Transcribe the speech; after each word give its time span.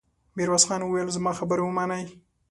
ميرويس 0.35 0.63
خان 0.67 0.81
وويل: 0.83 1.07
زما 1.15 1.31
خبره 1.39 1.61
ومنئ! 1.65 2.05